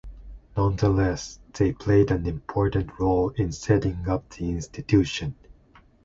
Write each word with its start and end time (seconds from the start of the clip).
Nonetheless, 0.57 1.37
they 1.53 1.73
played 1.73 2.09
an 2.09 2.25
important 2.25 2.99
role 2.99 3.29
in 3.35 3.51
setting 3.51 4.09
up 4.09 4.27
the 4.31 4.49
institution. 4.49 5.35